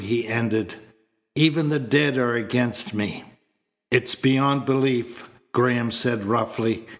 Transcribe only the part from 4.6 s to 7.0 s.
belief," Graham said roughly.